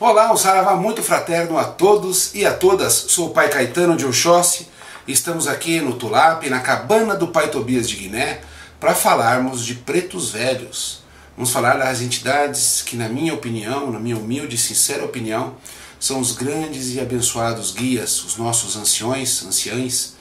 Olá, 0.00 0.32
um 0.32 0.36
saravá 0.36 0.76
muito 0.76 1.02
fraterno 1.02 1.58
a 1.58 1.64
todos 1.64 2.32
e 2.32 2.46
a 2.46 2.54
todas. 2.54 2.92
Sou 2.92 3.26
o 3.26 3.30
pai 3.30 3.48
Caetano 3.48 3.96
de 3.96 4.06
Oxóssi. 4.06 4.68
Estamos 5.08 5.48
aqui 5.48 5.80
no 5.80 5.96
Tulap, 5.96 6.48
na 6.48 6.60
cabana 6.60 7.16
do 7.16 7.26
pai 7.26 7.50
Tobias 7.50 7.88
de 7.88 7.96
Guiné, 7.96 8.40
para 8.78 8.94
falarmos 8.94 9.66
de 9.66 9.74
pretos 9.74 10.30
velhos. 10.30 11.00
Vamos 11.36 11.50
falar 11.50 11.78
das 11.78 12.00
entidades 12.00 12.80
que, 12.80 12.94
na 12.94 13.08
minha 13.08 13.34
opinião, 13.34 13.90
na 13.90 13.98
minha 13.98 14.16
humilde 14.16 14.54
e 14.54 14.58
sincera 14.58 15.04
opinião, 15.04 15.56
são 15.98 16.20
os 16.20 16.30
grandes 16.30 16.94
e 16.94 17.00
abençoados 17.00 17.72
guias, 17.72 18.22
os 18.22 18.36
nossos 18.36 18.76
anciões, 18.76 19.44
anciães, 19.44 20.14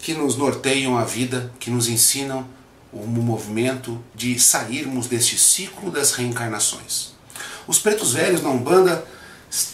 que 0.00 0.12
nos 0.12 0.36
norteiam 0.36 0.98
a 0.98 1.04
vida, 1.04 1.52
que 1.60 1.70
nos 1.70 1.88
ensinam 1.88 2.44
o 2.92 3.06
movimento 3.06 4.04
de 4.12 4.40
sairmos 4.40 5.06
deste 5.06 5.38
ciclo 5.38 5.88
das 5.88 6.14
reencarnações. 6.14 7.16
Os 7.68 7.78
pretos 7.78 8.14
velhos 8.14 8.40
na 8.40 8.48
Umbanda 8.48 9.04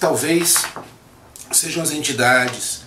talvez 0.00 0.64
sejam 1.52 1.80
as 1.80 1.92
entidades 1.92 2.80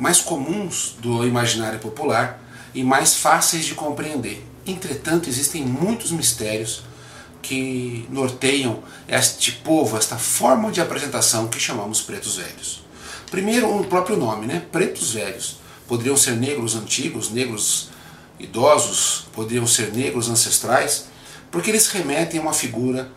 mais 0.00 0.20
comuns 0.20 0.96
do 0.98 1.24
imaginário 1.24 1.78
popular 1.78 2.42
e 2.74 2.82
mais 2.82 3.14
fáceis 3.14 3.64
de 3.64 3.76
compreender. 3.76 4.44
Entretanto, 4.66 5.28
existem 5.28 5.64
muitos 5.64 6.10
mistérios 6.10 6.82
que 7.40 8.04
norteiam 8.10 8.82
este 9.06 9.52
povo, 9.52 9.96
esta 9.96 10.18
forma 10.18 10.72
de 10.72 10.80
apresentação 10.80 11.46
que 11.46 11.60
chamamos 11.60 12.00
pretos 12.00 12.36
velhos. 12.36 12.84
Primeiro, 13.30 13.72
o 13.72 13.84
próprio 13.84 14.16
nome, 14.16 14.46
né? 14.46 14.64
Pretos 14.72 15.12
velhos. 15.12 15.58
Poderiam 15.86 16.16
ser 16.16 16.32
negros 16.32 16.74
antigos, 16.74 17.30
negros 17.30 17.90
idosos, 18.40 19.26
poderiam 19.32 19.68
ser 19.68 19.92
negros 19.92 20.28
ancestrais, 20.28 21.06
porque 21.48 21.70
eles 21.70 21.86
remetem 21.86 22.40
a 22.40 22.42
uma 22.42 22.52
figura 22.52 23.08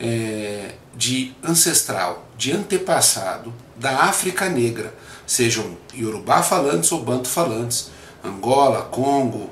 é, 0.00 0.74
de 0.96 1.32
ancestral, 1.42 2.26
de 2.36 2.52
antepassado 2.52 3.52
da 3.76 4.04
África 4.04 4.48
Negra, 4.48 4.94
sejam 5.26 5.76
Yorubá 5.94 6.42
falantes 6.42 6.90
ou 6.92 7.02
Banto 7.02 7.28
falantes, 7.28 7.90
Angola, 8.24 8.82
Congo 8.82 9.50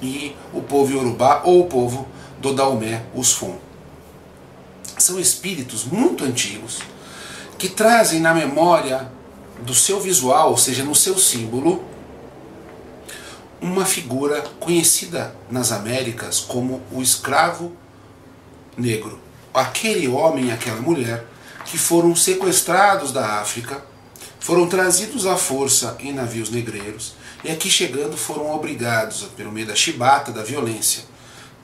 e 0.00 0.34
o 0.52 0.62
povo 0.62 0.92
Yorubá 0.92 1.42
ou 1.44 1.62
o 1.62 1.66
povo 1.66 2.08
do 2.40 2.54
Daomé, 2.54 3.04
os 3.14 3.32
Fon. 3.32 3.56
São 4.98 5.18
espíritos 5.18 5.84
muito 5.84 6.24
antigos 6.24 6.80
que 7.58 7.68
trazem 7.68 8.20
na 8.20 8.34
memória 8.34 9.10
do 9.64 9.74
seu 9.74 10.00
visual, 10.00 10.50
ou 10.50 10.56
seja, 10.58 10.82
no 10.82 10.94
seu 10.94 11.16
símbolo, 11.16 11.84
uma 13.60 13.84
figura 13.84 14.42
conhecida 14.58 15.34
nas 15.48 15.70
Américas 15.70 16.40
como 16.40 16.82
o 16.90 17.00
escravo 17.00 17.72
negro. 18.76 19.21
Aquele 19.52 20.08
homem 20.08 20.46
e 20.46 20.52
aquela 20.52 20.80
mulher 20.80 21.26
que 21.64 21.78
foram 21.78 22.14
sequestrados 22.14 23.12
da 23.12 23.40
África, 23.40 23.82
foram 24.40 24.66
trazidos 24.66 25.24
à 25.26 25.36
força 25.36 25.96
em 26.00 26.12
navios 26.12 26.50
negreiros 26.50 27.14
e 27.44 27.50
aqui 27.50 27.70
chegando 27.70 28.16
foram 28.16 28.52
obrigados, 28.52 29.22
pelo 29.36 29.52
meio 29.52 29.66
da 29.66 29.74
chibata, 29.74 30.32
da 30.32 30.42
violência, 30.42 31.04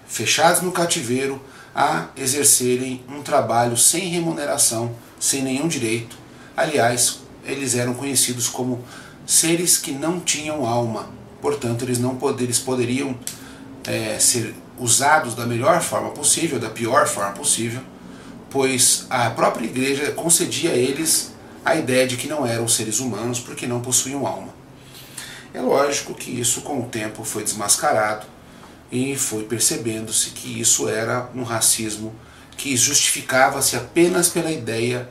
fechados 0.07 0.63
no 0.63 0.73
cativeiro, 0.73 1.41
a 1.75 2.07
exercerem 2.17 3.05
um 3.09 3.23
trabalho 3.23 3.77
sem 3.77 4.09
remuneração, 4.09 4.95
sem 5.21 5.43
nenhum 5.43 5.69
direito. 5.69 6.17
Aliás, 6.57 7.21
eles 7.45 7.75
eram 7.75 7.95
conhecidos 7.95 8.49
como 8.49 8.85
seres 9.27 9.77
que 9.77 9.93
não 9.93 10.19
tinham 10.19 10.67
alma, 10.67 11.09
portanto, 11.41 11.85
eles 11.85 11.99
não 11.99 12.17
pod 12.17 12.43
eles 12.43 12.59
poderiam 12.59 13.17
é, 13.87 14.19
ser 14.19 14.55
usados 14.79 15.35
da 15.35 15.47
melhor 15.47 15.81
forma 15.81 16.11
possível, 16.11 16.59
da 16.59 16.71
pior 16.71 17.07
forma 17.07 17.33
possível, 17.33 17.83
pois 18.51 19.07
a 19.11 19.31
própria 19.31 19.67
igreja 19.67 20.13
concedia 20.13 20.71
a 20.71 20.77
eles 20.77 21.33
a 21.65 21.77
ideia 21.77 22.07
de 22.07 22.17
que 22.17 22.27
não 22.27 22.47
eram 22.47 22.67
seres 22.67 22.99
humanos 22.99 23.41
porque 23.41 23.67
não 23.67 23.81
possuíam 23.81 24.27
alma. 24.27 24.55
É 25.53 25.61
lógico 25.61 26.15
que 26.15 26.31
isso 26.31 26.63
com 26.63 26.81
o 26.81 26.89
tempo 26.89 27.25
foi 27.25 27.43
desmascarado 27.43 28.27
e 28.91 29.17
foi 29.17 29.45
percebendo-se 29.45 30.31
que 30.31 30.61
isso 30.61 30.89
era 30.89 31.29
um 31.35 31.43
racismo 31.43 32.15
que 32.57 32.77
justificava-se 32.77 33.77
apenas 33.77 34.29
pela 34.29 34.51
ideia 34.51 35.09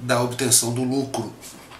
da 0.00 0.22
obtenção 0.22 0.72
do 0.72 0.84
lucro, 0.84 1.32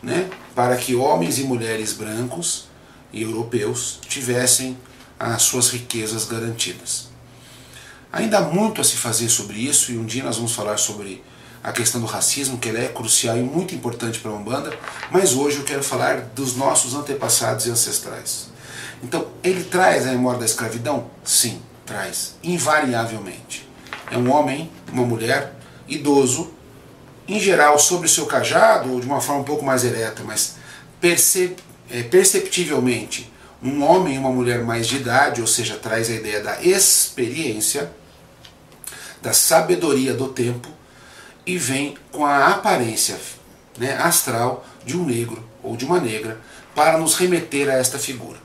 né? 0.02 0.28
para 0.54 0.76
que 0.76 0.94
homens 0.94 1.38
e 1.38 1.44
mulheres 1.44 1.92
brancos 1.92 2.66
e 3.12 3.22
europeus 3.22 4.00
tivessem 4.08 4.76
as 5.18 5.42
suas 5.42 5.70
riquezas 5.70 6.24
garantidas. 6.24 7.07
Ainda 8.12 8.38
há 8.38 8.42
muito 8.42 8.80
a 8.80 8.84
se 8.84 8.96
fazer 8.96 9.28
sobre 9.28 9.58
isso 9.58 9.92
e 9.92 9.98
um 9.98 10.04
dia 10.04 10.24
nós 10.24 10.36
vamos 10.36 10.52
falar 10.52 10.78
sobre 10.78 11.22
a 11.62 11.72
questão 11.72 12.00
do 12.00 12.06
racismo, 12.06 12.58
que 12.58 12.69
ela 12.69 12.78
é 12.78 12.88
crucial 12.88 13.36
e 13.36 13.42
muito 13.42 13.74
importante 13.74 14.20
para 14.20 14.30
a 14.30 14.34
Umbanda, 14.34 14.76
mas 15.10 15.34
hoje 15.34 15.58
eu 15.58 15.64
quero 15.64 15.82
falar 15.82 16.20
dos 16.34 16.56
nossos 16.56 16.94
antepassados 16.94 17.66
e 17.66 17.70
ancestrais. 17.70 18.48
Então, 19.02 19.28
ele 19.42 19.64
traz 19.64 20.06
a 20.06 20.10
memória 20.10 20.41
da 20.41 20.46
escravidão? 20.46 21.10
Sim, 21.22 21.60
traz, 21.84 22.34
invariavelmente. 22.42 23.69
É 24.10 24.16
um 24.16 24.32
homem, 24.32 24.70
uma 24.92 25.04
mulher, 25.04 25.54
idoso, 25.86 26.52
em 27.26 27.38
geral 27.38 27.78
sobre 27.78 28.06
o 28.06 28.10
seu 28.10 28.26
cajado, 28.26 28.92
ou 28.92 29.00
de 29.00 29.06
uma 29.06 29.20
forma 29.20 29.42
um 29.42 29.44
pouco 29.44 29.64
mais 29.64 29.84
ereta, 29.84 30.22
mas 30.25 30.54
percep 31.00 31.56
é, 31.90 32.02
perceptivelmente 32.02 33.30
um 33.62 33.82
homem 33.82 34.14
e 34.14 34.19
uma 34.19 34.30
mulher 34.30 34.62
mais 34.62 34.86
de 34.86 34.96
idade, 34.96 35.40
ou 35.40 35.46
seja, 35.46 35.76
traz 35.76 36.08
a 36.08 36.12
ideia 36.12 36.40
da 36.40 36.62
experiência, 36.62 37.90
da 39.22 39.32
sabedoria 39.32 40.14
do 40.14 40.28
tempo, 40.28 40.68
e 41.46 41.56
vem 41.56 41.96
com 42.12 42.26
a 42.26 42.48
aparência 42.48 43.18
né, 43.78 43.96
astral 43.96 44.66
de 44.84 44.96
um 44.96 45.04
negro 45.04 45.42
ou 45.62 45.76
de 45.76 45.84
uma 45.84 45.98
negra 45.98 46.40
para 46.74 46.98
nos 46.98 47.14
remeter 47.14 47.68
a 47.68 47.74
esta 47.74 47.98
figura. 47.98 48.38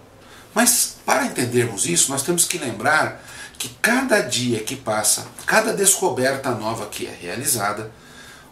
Mas 0.53 0.97
para 1.06 1.25
entendermos 1.25 1.85
isso, 1.85 2.12
nós 2.12 2.23
temos 2.23 2.45
que 2.45 2.57
lembrar 2.57 3.23
que 3.57 3.69
cada 3.81 4.22
dia 4.22 4.59
que 4.59 4.75
passa, 4.75 5.25
cada 5.45 5.73
descoberta 5.73 6.51
nova 6.51 6.85
que 6.88 7.06
é 7.07 7.17
realizada, 7.19 7.91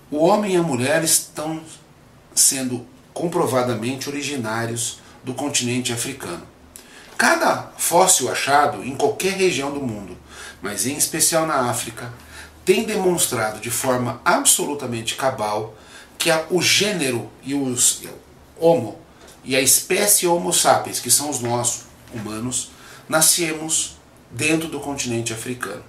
o 0.10 0.18
homem 0.18 0.54
e 0.54 0.58
a 0.58 0.64
mulher 0.64 1.04
estão 1.04 1.62
sendo 2.36 2.86
comprovadamente 3.14 4.10
originários 4.10 5.00
do 5.24 5.34
continente 5.34 5.94
africano. 5.94 6.44
Cada 7.18 7.72
fóssil 7.78 8.32
achado 8.32 8.84
em 8.84 8.96
qualquer 8.96 9.34
região 9.34 9.72
do 9.72 9.82
mundo, 9.82 10.18
mas 10.62 10.86
em 10.86 10.96
especial 10.96 11.46
na 11.46 11.70
África, 11.70 12.12
tem 12.64 12.84
demonstrado 12.84 13.60
de 13.60 13.72
forma 13.72 14.22
absolutamente 14.24 15.16
cabal 15.16 15.76
que 16.18 16.30
o 16.50 16.62
gênero 16.62 17.32
e 17.44 17.54
os 17.54 18.04
homo 18.60 19.02
e 19.44 19.56
a 19.56 19.62
espécie 19.62 20.28
Homo 20.28 20.54
sapiens, 20.54 21.00
que 21.00 21.10
são 21.10 21.30
os 21.30 21.40
nossos 21.40 21.84
humanos, 22.14 22.70
nascemos 23.10 23.98
dentro 24.30 24.68
do 24.68 24.80
continente 24.80 25.34
africano. 25.34 25.84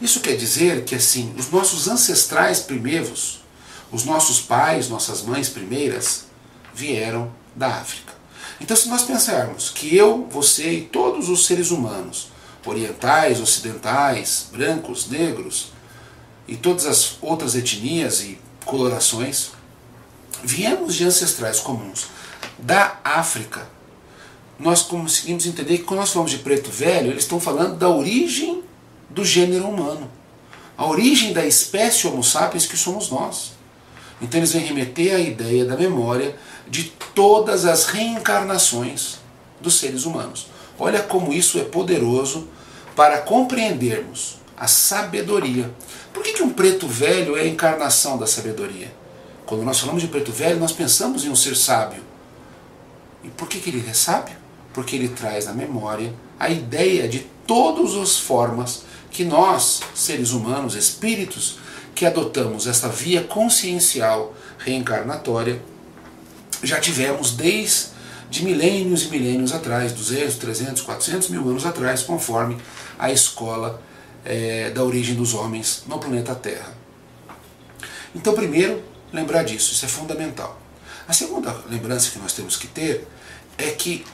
Isso 0.00 0.20
quer 0.20 0.36
dizer 0.36 0.84
que 0.84 0.94
assim, 0.94 1.34
os 1.38 1.50
nossos 1.50 1.88
ancestrais 1.88 2.60
primeiros, 2.60 3.40
os 3.92 4.04
nossos 4.04 4.40
pais, 4.40 4.88
nossas 4.88 5.22
mães 5.22 5.48
primeiras, 5.48 6.24
vieram 6.74 7.30
da 7.54 7.68
África. 7.68 8.14
Então, 8.60 8.76
se 8.76 8.88
nós 8.88 9.02
pensarmos 9.02 9.70
que 9.70 9.94
eu, 9.94 10.26
você 10.30 10.72
e 10.72 10.82
todos 10.82 11.28
os 11.28 11.46
seres 11.46 11.70
humanos, 11.70 12.28
orientais, 12.66 13.40
ocidentais, 13.40 14.48
brancos, 14.52 15.08
negros 15.08 15.72
e 16.46 16.56
todas 16.56 16.86
as 16.86 17.16
outras 17.20 17.54
etnias 17.54 18.20
e 18.20 18.38
colorações, 18.64 19.52
viemos 20.42 20.94
de 20.94 21.04
ancestrais 21.04 21.60
comuns 21.60 22.08
da 22.58 22.98
África, 23.04 23.68
nós 24.58 24.82
conseguimos 24.82 25.46
entender 25.46 25.78
que 25.78 25.84
quando 25.84 26.00
nós 26.00 26.12
falamos 26.12 26.32
de 26.32 26.38
preto 26.38 26.70
velho, 26.70 27.10
eles 27.10 27.24
estão 27.24 27.38
falando 27.38 27.76
da 27.76 27.88
origem 27.88 28.62
do 29.10 29.24
gênero 29.24 29.68
humano, 29.68 30.10
a 30.76 30.86
origem 30.86 31.32
da 31.32 31.46
espécie 31.46 32.06
Homo 32.06 32.22
sapiens 32.22 32.66
que 32.66 32.76
somos 32.76 33.10
nós. 33.10 33.52
Então 34.20 34.40
eles 34.40 34.52
vêm 34.52 34.64
remeter 34.64 35.14
à 35.14 35.18
ideia 35.18 35.64
da 35.64 35.76
memória 35.76 36.36
de 36.68 36.84
todas 37.14 37.64
as 37.64 37.86
reencarnações 37.86 39.18
dos 39.60 39.78
seres 39.78 40.04
humanos. 40.04 40.48
Olha 40.78 41.02
como 41.02 41.32
isso 41.32 41.58
é 41.58 41.64
poderoso 41.64 42.48
para 42.96 43.18
compreendermos 43.18 44.38
a 44.56 44.66
sabedoria. 44.66 45.70
Por 46.14 46.22
que, 46.22 46.32
que 46.32 46.42
um 46.42 46.50
preto 46.50 46.88
velho 46.88 47.36
é 47.36 47.42
a 47.42 47.46
encarnação 47.46 48.16
da 48.16 48.26
sabedoria? 48.26 48.90
Quando 49.44 49.62
nós 49.62 49.78
falamos 49.78 50.02
de 50.02 50.08
preto 50.08 50.32
velho, 50.32 50.58
nós 50.58 50.72
pensamos 50.72 51.24
em 51.24 51.28
um 51.28 51.36
ser 51.36 51.54
sábio. 51.54 52.02
E 53.22 53.28
por 53.28 53.48
que, 53.48 53.60
que 53.60 53.68
ele 53.68 53.86
é 53.86 53.92
sábio? 53.92 54.34
Porque 54.72 54.96
ele 54.96 55.08
traz 55.08 55.44
na 55.44 55.52
memória 55.52 56.12
a 56.40 56.48
ideia 56.48 57.06
de 57.06 57.20
todas 57.46 57.94
as 57.94 58.18
formas 58.18 58.82
que 59.10 59.24
nós, 59.24 59.82
seres 59.94 60.32
humanos, 60.32 60.74
espíritos, 60.74 61.58
que 61.94 62.06
adotamos 62.06 62.66
esta 62.66 62.88
via 62.88 63.22
consciencial 63.22 64.34
reencarnatória, 64.58 65.62
já 66.62 66.80
tivemos 66.80 67.32
desde 67.32 67.95
milênios 68.42 69.04
e 69.04 69.08
milênios 69.08 69.52
atrás, 69.52 69.92
200, 69.92 70.36
300, 70.36 70.82
400 70.82 71.28
mil 71.28 71.48
anos 71.48 71.64
atrás, 71.64 72.02
conforme 72.02 72.56
a 72.98 73.10
escola 73.10 73.80
é, 74.24 74.70
da 74.70 74.82
origem 74.82 75.14
dos 75.14 75.34
homens 75.34 75.84
no 75.86 75.98
planeta 75.98 76.34
Terra. 76.34 76.74
Então, 78.14 78.34
primeiro, 78.34 78.82
lembrar 79.12 79.44
disso, 79.44 79.72
isso 79.72 79.84
é 79.84 79.88
fundamental. 79.88 80.60
A 81.06 81.12
segunda 81.12 81.54
lembrança 81.70 82.10
que 82.10 82.18
nós 82.18 82.32
temos 82.32 82.56
que 82.56 82.66
ter 82.66 83.06
é 83.56 83.70
que 83.70 84.04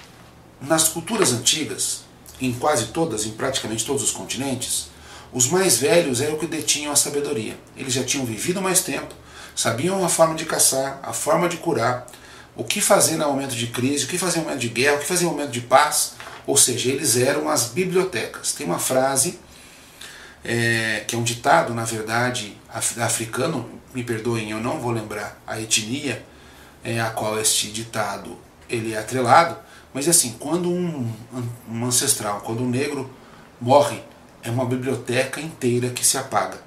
nas 0.61 0.88
culturas 0.88 1.32
antigas, 1.32 2.03
em 2.41 2.53
quase 2.53 2.87
todas, 2.87 3.25
em 3.26 3.31
praticamente 3.31 3.85
todos 3.85 4.03
os 4.03 4.11
continentes, 4.11 4.91
os 5.32 5.49
mais 5.49 5.79
velhos 5.79 6.20
eram 6.20 6.37
que 6.37 6.47
detinham 6.47 6.93
a 6.93 6.97
sabedoria. 6.97 7.56
Eles 7.76 7.94
já 7.94 8.05
tinham 8.05 8.26
vivido 8.26 8.61
mais 8.61 8.81
tempo, 8.81 9.14
sabiam 9.56 10.05
a 10.05 10.09
forma 10.09 10.35
de 10.35 10.44
caçar, 10.44 11.00
a 11.03 11.12
forma 11.12 11.49
de 11.49 11.56
curar, 11.56 12.06
o 12.54 12.64
que 12.64 12.81
fazer 12.81 13.16
no 13.16 13.26
momento 13.28 13.54
de 13.54 13.66
crise, 13.69 14.04
o 14.04 14.08
que 14.08 14.19
fazer 14.19 14.38
no 14.38 14.44
momento 14.44 14.60
de 14.60 14.69
guerra, 14.69 14.96
o 14.96 14.99
que 14.99 15.06
fazer 15.06 15.25
no 15.25 15.31
momento 15.31 15.50
de 15.50 15.62
paz. 15.62 16.14
Ou 16.46 16.56
seja, 16.56 16.90
eles 16.90 17.16
eram 17.16 17.49
as 17.49 17.66
bibliotecas. 17.69 18.52
Tem 18.52 18.66
uma 18.66 18.78
frase 18.78 19.38
é, 20.44 21.04
que 21.06 21.14
é 21.14 21.19
um 21.19 21.22
ditado, 21.22 21.72
na 21.75 21.84
verdade, 21.84 22.56
africano, 22.99 23.69
me 23.94 24.02
perdoem, 24.02 24.50
eu 24.50 24.60
não 24.60 24.81
vou 24.81 24.90
lembrar 24.90 25.40
a 25.46 25.60
etnia 25.60 26.25
é, 26.82 27.00
a 27.00 27.10
qual 27.10 27.38
este 27.38 27.70
ditado 27.70 28.37
ele 28.69 28.94
é 28.94 28.99
atrelado, 28.99 29.56
mas 29.93 30.08
assim, 30.08 30.34
quando 30.38 30.70
um, 30.70 31.12
um 31.70 31.84
ancestral, 31.84 32.40
quando 32.40 32.62
um 32.62 32.69
negro 32.69 33.10
morre, 33.60 34.02
é 34.43 34.50
uma 34.50 34.64
biblioteca 34.64 35.40
inteira 35.40 35.90
que 35.90 36.04
se 36.04 36.16
apaga. 36.16 36.58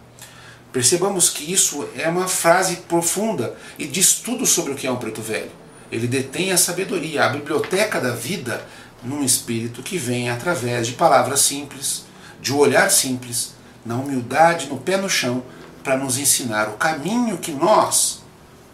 Percebamos 0.72 1.30
que 1.30 1.52
isso 1.52 1.88
é 1.98 2.08
uma 2.08 2.28
frase 2.28 2.78
profunda 2.88 3.56
e 3.78 3.88
diz 3.88 4.16
tudo 4.16 4.46
sobre 4.46 4.74
o 4.74 4.76
que 4.76 4.86
é 4.86 4.92
um 4.92 4.98
preto 4.98 5.22
velho. 5.22 5.52
Ele 5.92 6.08
detém 6.08 6.52
a 6.52 6.58
sabedoria, 6.58 7.26
a 7.26 7.30
biblioteca 7.30 8.00
da 8.00 8.12
vida 8.12 8.66
num 9.04 9.24
espírito 9.24 9.84
que 9.84 9.98
vem 9.98 10.30
através 10.30 10.88
de 10.88 10.94
palavras 10.94 11.42
simples, 11.42 12.06
de 12.42 12.52
um 12.54 12.58
olhar 12.58 12.90
simples, 12.90 13.54
na 13.86 13.96
humildade, 13.96 14.68
no 14.68 14.78
pé 14.78 14.98
no 14.98 15.10
chão, 15.10 15.44
para 15.84 15.98
nos 15.98 16.18
ensinar 16.18 16.70
o 16.70 16.78
caminho 16.78 17.38
que 17.38 17.52
nós, 17.52 18.24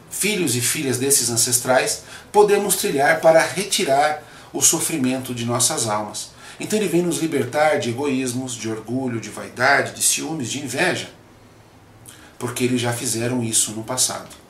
filhos 0.10 0.56
e 0.56 0.62
filhas 0.62 0.98
desses 0.98 1.30
ancestrais, 1.30 2.04
podemos 2.32 2.78
trilhar 2.78 3.20
para 3.20 3.42
retirar 3.42 4.24
o 4.54 4.62
sofrimento 4.62 5.36
de 5.36 5.46
nossas 5.46 5.88
almas. 5.88 6.32
Então 6.60 6.80
ele 6.80 6.88
vem 6.88 7.02
nos 7.02 7.18
libertar 7.18 7.80
de 7.80 7.90
egoísmos, 7.90 8.54
de 8.54 8.70
orgulho, 8.70 9.20
de 9.20 9.30
vaidade, 9.30 9.94
de 9.94 10.02
ciúmes, 10.02 10.50
de 10.50 10.64
inveja, 10.64 11.10
porque 12.40 12.64
eles 12.64 12.80
já 12.80 12.94
fizeram 12.94 13.44
isso 13.44 13.72
no 13.72 13.84
passado. 13.84 14.41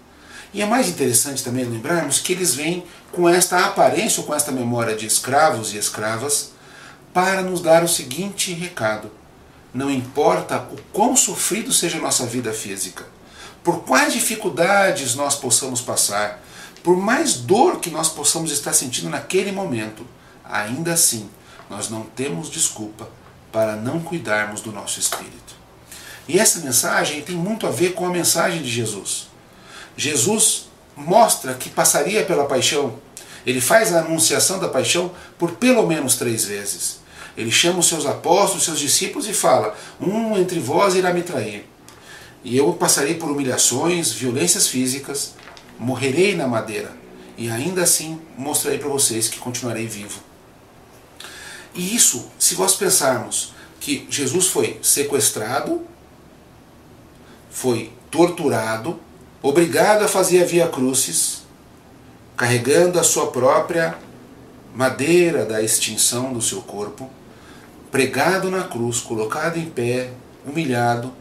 E 0.54 0.62
é 0.62 0.66
mais 0.66 0.90
interessante 0.90 1.44
também 1.44 1.64
lembrarmos 1.64 2.20
que 2.20 2.34
eles 2.34 2.54
vêm 2.54 2.84
com 3.12 3.28
esta 3.28 3.66
aparência 3.66 4.20
ou 4.20 4.28
com 4.28 4.36
esta 4.36 4.52
memória 4.52 4.96
de 4.96 5.06
escravos 5.06 5.74
e 5.74 5.78
escravas 5.78 6.52
para 7.14 7.42
nos 7.42 7.62
dar 7.62 7.84
o 7.84 7.88
seguinte 7.88 8.54
recado: 8.54 9.10
não 9.74 9.90
importa 9.90 10.58
o 10.58 10.78
quão 10.92 11.16
sofrido 11.16 11.72
seja 11.72 11.98
a 11.98 12.02
nossa 12.02 12.26
vida 12.26 12.52
física, 12.52 13.06
por 13.64 13.84
quais 13.84 14.14
dificuldades 14.14 15.16
nós 15.16 15.36
possamos 15.36 15.82
passar, 15.82 16.44
por 16.84 16.98
mais 16.98 17.36
dor 17.36 17.80
que 17.80 17.90
nós 17.90 18.10
possamos 18.10 18.52
estar 18.52 18.74
sentindo 18.74 19.10
naquele 19.10 19.52
momento, 19.52 20.06
ainda 20.44 20.94
assim 20.94 21.30
nós 21.70 21.90
não 21.90 22.04
temos 22.04 22.50
desculpa 22.50 23.08
para 23.52 23.78
não 23.78 24.02
cuidarmos 24.02 24.60
do 24.60 24.72
nosso 24.72 25.00
espírito. 25.00 25.56
E 26.28 26.38
essa 26.38 26.60
mensagem 26.60 27.22
tem 27.22 27.36
muito 27.36 27.66
a 27.66 27.72
ver 27.72 27.94
com 27.94 28.06
a 28.06 28.10
mensagem 28.10 28.62
de 28.62 28.70
Jesus. 28.70 29.31
Jesus 29.96 30.70
mostra 30.96 31.54
que 31.54 31.70
passaria 31.70 32.24
pela 32.26 32.46
paixão. 32.46 33.00
Ele 33.46 33.62
faz 33.62 33.94
a 33.94 34.02
anunciação 34.02 34.60
da 34.60 34.70
paixão 34.70 35.12
por 35.38 35.52
pelo 35.54 35.86
menos 35.86 36.16
três 36.16 36.46
vezes. 36.46 37.00
Ele 37.36 37.52
chama 37.52 37.80
os 37.80 37.88
seus 37.88 38.06
apóstolos, 38.06 38.66
seus 38.66 38.80
discípulos 38.80 39.28
e 39.28 39.34
fala: 39.34 39.76
Um 40.00 40.38
entre 40.38 40.60
vós 40.60 40.96
irá 40.96 41.14
me 41.14 41.24
trair. 41.24 41.68
E 42.44 42.58
eu 42.58 42.74
passarei 42.74 43.16
por 43.16 43.30
humilhações, 43.30 44.12
violências 44.12 44.68
físicas, 44.68 45.34
morrerei 45.78 46.36
na 46.36 46.48
madeira, 46.48 46.92
e 47.38 47.50
ainda 47.50 47.84
assim 47.84 48.20
mostrarei 48.38 48.80
para 48.80 48.90
vocês 48.90 49.28
que 49.28 49.40
continuarei 49.40 49.88
vivo. 49.88 50.20
E 51.74 51.96
isso, 51.96 52.30
se 52.38 52.56
nós 52.56 52.76
pensarmos 52.76 53.54
que 53.80 54.06
Jesus 54.10 54.48
foi 54.48 54.80
sequestrado, 54.82 55.82
foi 57.50 57.94
torturado, 58.10 59.00
obrigado 59.42 60.04
a 60.04 60.08
fazer 60.08 60.44
a 60.44 60.46
via 60.46 60.68
crucis, 60.68 61.44
carregando 62.38 63.00
a 63.00 63.04
sua 63.04 63.28
própria 63.28 63.98
madeira 64.74 65.46
da 65.46 65.62
extinção 65.62 66.32
do 66.32 66.42
seu 66.42 66.62
corpo, 66.62 67.10
pregado 67.92 68.50
na 68.50 68.64
cruz, 68.64 69.00
colocado 69.00 69.58
em 69.58 69.66
pé, 69.66 70.12
humilhado, 70.46 71.12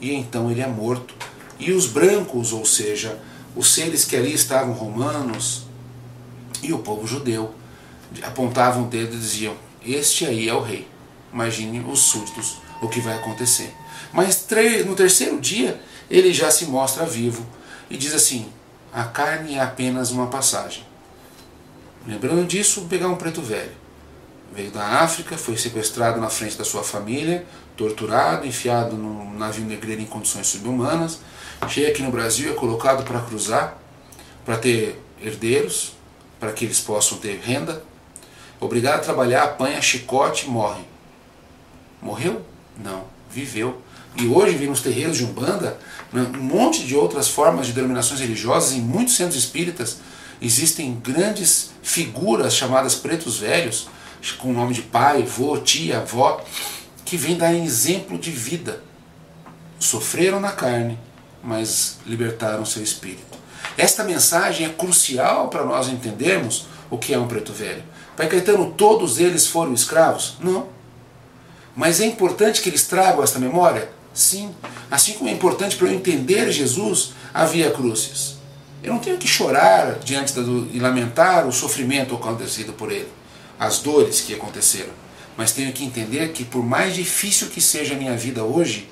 e 0.00 0.12
então 0.12 0.50
ele 0.50 0.60
é 0.60 0.66
morto. 0.66 1.14
E 1.58 1.72
os 1.72 1.86
brancos, 1.86 2.52
ou 2.52 2.64
seja, 2.64 3.18
os 3.54 3.72
seres 3.72 4.04
que 4.04 4.16
ali 4.16 4.34
estavam 4.34 4.74
romanos 4.74 5.62
e 6.62 6.72
o 6.72 6.78
povo 6.78 7.06
judeu, 7.06 7.54
apontavam 8.22 8.84
o 8.84 8.86
dedo 8.86 9.14
e 9.14 9.18
diziam: 9.18 9.54
Este 9.84 10.26
aí 10.26 10.48
é 10.48 10.54
o 10.54 10.60
rei. 10.60 10.86
Imagine 11.32 11.80
os 11.80 12.00
súditos, 12.00 12.58
o 12.82 12.88
que 12.88 13.00
vai 13.00 13.14
acontecer. 13.14 13.72
Mas 14.12 14.46
no 14.84 14.94
terceiro 14.94 15.40
dia, 15.40 15.80
ele 16.10 16.32
já 16.32 16.50
se 16.50 16.66
mostra 16.66 17.04
vivo 17.04 17.46
e 17.90 17.96
diz 17.96 18.14
assim: 18.14 18.50
A 18.92 19.04
carne 19.04 19.54
é 19.54 19.60
apenas 19.60 20.10
uma 20.10 20.26
passagem. 20.26 20.84
Lembrando 22.06 22.46
disso, 22.46 22.86
pegar 22.88 23.08
um 23.08 23.16
preto 23.16 23.42
velho. 23.42 23.72
Veio 24.54 24.70
da 24.70 24.84
África, 25.00 25.36
foi 25.36 25.56
sequestrado 25.56 26.20
na 26.20 26.30
frente 26.30 26.56
da 26.56 26.64
sua 26.64 26.82
família, 26.84 27.44
torturado, 27.76 28.46
enfiado 28.46 28.96
num 28.96 29.36
navio 29.36 29.64
negreiro 29.64 30.00
em 30.00 30.06
condições 30.06 30.46
subhumanas, 30.46 31.20
chega 31.68 31.88
aqui 31.88 32.02
no 32.02 32.10
Brasil, 32.10 32.52
é 32.52 32.54
colocado 32.54 33.04
para 33.04 33.20
cruzar, 33.20 33.76
para 34.44 34.56
ter 34.56 35.02
herdeiros, 35.20 35.92
para 36.38 36.52
que 36.52 36.64
eles 36.64 36.80
possam 36.80 37.18
ter 37.18 37.40
renda. 37.40 37.82
Obrigado 38.60 39.00
a 39.00 39.02
trabalhar, 39.02 39.42
apanha 39.42 39.82
chicote, 39.82 40.48
morre. 40.48 40.84
Morreu? 42.00 42.42
Não, 42.78 43.04
viveu. 43.30 43.82
E 44.18 44.26
hoje 44.26 44.56
vem 44.56 44.68
nos 44.68 44.80
terreiros 44.80 45.18
de 45.18 45.24
Umbanda, 45.24 45.78
né, 46.12 46.26
um 46.34 46.42
monte 46.42 46.84
de 46.84 46.96
outras 46.96 47.28
formas 47.28 47.66
de 47.66 47.72
denominações 47.72 48.20
religiosas, 48.20 48.72
em 48.72 48.80
muitos 48.80 49.14
centros 49.14 49.36
espíritas, 49.36 49.98
existem 50.40 50.94
grandes 50.94 51.70
figuras 51.82 52.54
chamadas 52.54 52.94
pretos 52.94 53.38
velhos, 53.38 53.88
com 54.38 54.50
o 54.50 54.54
nome 54.54 54.74
de 54.74 54.82
pai, 54.82 55.22
vô, 55.22 55.58
tia, 55.58 55.98
avó, 55.98 56.42
que 57.04 57.16
vêm 57.16 57.36
dar 57.36 57.54
exemplo 57.54 58.18
de 58.18 58.30
vida. 58.30 58.82
Sofreram 59.78 60.40
na 60.40 60.50
carne, 60.50 60.98
mas 61.42 61.98
libertaram 62.06 62.64
seu 62.64 62.82
espírito. 62.82 63.38
Esta 63.76 64.02
mensagem 64.02 64.66
é 64.66 64.70
crucial 64.70 65.48
para 65.48 65.64
nós 65.64 65.88
entendermos 65.88 66.66
o 66.90 66.96
que 66.96 67.12
é 67.12 67.18
um 67.18 67.28
preto 67.28 67.52
velho. 67.52 67.84
Pai 68.16 68.26
Caetano, 68.26 68.72
todos 68.72 69.18
eles 69.18 69.46
foram 69.46 69.74
escravos? 69.74 70.36
Não. 70.40 70.68
Mas 71.76 72.00
é 72.00 72.06
importante 72.06 72.62
que 72.62 72.70
eles 72.70 72.86
tragam 72.86 73.22
esta 73.22 73.38
memória? 73.38 73.90
Sim. 74.16 74.54
Assim 74.90 75.12
como 75.12 75.28
é 75.28 75.32
importante 75.32 75.76
para 75.76 75.88
eu 75.88 75.92
entender 75.92 76.50
Jesus, 76.50 77.12
havia 77.34 77.70
cruzes. 77.70 78.36
Eu 78.82 78.94
não 78.94 78.98
tenho 78.98 79.18
que 79.18 79.28
chorar 79.28 79.98
diante 79.98 80.32
do, 80.32 80.70
e 80.72 80.80
lamentar 80.80 81.46
o 81.46 81.52
sofrimento 81.52 82.14
acontecido 82.14 82.72
por 82.72 82.90
ele, 82.90 83.08
as 83.60 83.80
dores 83.80 84.22
que 84.22 84.32
aconteceram. 84.34 84.92
Mas 85.36 85.52
tenho 85.52 85.70
que 85.70 85.84
entender 85.84 86.32
que, 86.32 86.46
por 86.46 86.64
mais 86.64 86.94
difícil 86.94 87.48
que 87.48 87.60
seja 87.60 87.94
a 87.94 87.98
minha 87.98 88.16
vida 88.16 88.42
hoje, 88.42 88.88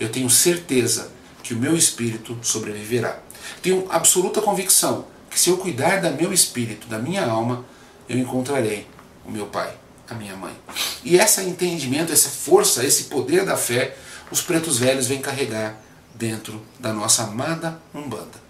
eu 0.00 0.08
tenho 0.08 0.28
certeza 0.28 1.12
que 1.40 1.54
o 1.54 1.56
meu 1.56 1.76
espírito 1.76 2.36
sobreviverá. 2.42 3.20
Tenho 3.62 3.86
absoluta 3.90 4.42
convicção 4.42 5.06
que 5.30 5.38
se 5.38 5.50
eu 5.50 5.56
cuidar 5.56 6.00
do 6.00 6.10
meu 6.20 6.32
espírito, 6.32 6.88
da 6.88 6.98
minha 6.98 7.24
alma, 7.24 7.64
eu 8.08 8.18
encontrarei 8.18 8.88
o 9.24 9.30
meu 9.30 9.46
pai, 9.46 9.72
a 10.08 10.14
minha 10.14 10.36
mãe. 10.36 10.54
E 11.02 11.16
esse 11.16 11.40
entendimento, 11.42 12.12
essa 12.12 12.28
força, 12.28 12.84
esse 12.84 13.04
poder 13.04 13.44
da 13.44 13.56
fé, 13.56 13.96
os 14.30 14.40
pretos 14.40 14.78
velhos 14.78 15.06
vêm 15.06 15.20
carregar 15.20 15.80
dentro 16.14 16.60
da 16.78 16.92
nossa 16.92 17.24
amada 17.24 17.80
Umbanda. 17.94 18.42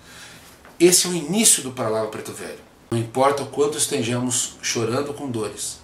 Esse 0.78 1.06
é 1.06 1.10
o 1.10 1.14
início 1.14 1.62
do 1.62 1.72
Palavra 1.72 2.08
Preto 2.08 2.32
Velho. 2.32 2.58
Não 2.90 2.98
importa 2.98 3.42
o 3.42 3.46
quanto 3.46 3.78
estejamos 3.78 4.56
chorando 4.60 5.14
com 5.14 5.30
dores, 5.30 5.78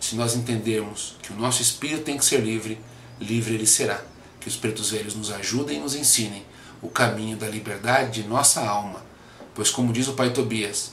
se 0.00 0.16
nós 0.16 0.34
entendermos 0.34 1.16
que 1.22 1.32
o 1.32 1.36
nosso 1.36 1.62
espírito 1.62 2.04
tem 2.04 2.18
que 2.18 2.24
ser 2.24 2.40
livre, 2.40 2.78
livre 3.18 3.54
ele 3.54 3.66
será. 3.66 4.02
Que 4.38 4.48
os 4.48 4.56
pretos 4.56 4.90
velhos 4.90 5.14
nos 5.14 5.32
ajudem 5.32 5.78
e 5.78 5.80
nos 5.80 5.94
ensinem 5.94 6.44
o 6.82 6.88
caminho 6.90 7.38
da 7.38 7.48
liberdade 7.48 8.22
de 8.22 8.28
nossa 8.28 8.60
alma. 8.60 9.02
Pois, 9.54 9.70
como 9.70 9.92
diz 9.92 10.06
o 10.06 10.12
pai 10.12 10.30
Tobias, 10.30 10.92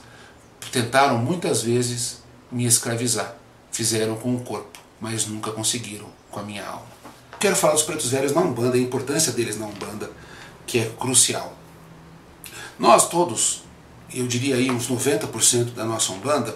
tentaram 0.71 1.17
muitas 1.17 1.61
vezes 1.61 2.23
me 2.49 2.65
escravizar. 2.65 3.35
Fizeram 3.71 4.15
com 4.15 4.35
o 4.35 4.41
corpo, 4.41 4.79
mas 4.99 5.25
nunca 5.25 5.51
conseguiram 5.51 6.07
com 6.29 6.39
a 6.39 6.43
minha 6.43 6.65
alma. 6.65 6.87
Quero 7.39 7.55
falar 7.55 7.73
dos 7.73 7.83
pretos 7.83 8.11
velhos 8.11 8.33
na 8.33 8.41
Umbanda, 8.41 8.77
a 8.77 8.79
importância 8.79 9.31
deles 9.31 9.57
na 9.57 9.65
Umbanda, 9.65 10.11
que 10.67 10.79
é 10.79 10.91
crucial. 10.99 11.57
Nós 12.77 13.07
todos, 13.09 13.63
eu 14.13 14.27
diria 14.27 14.55
aí 14.55 14.69
uns 14.69 14.87
90% 14.87 15.73
da 15.73 15.85
nossa 15.85 16.11
Umbanda, 16.11 16.55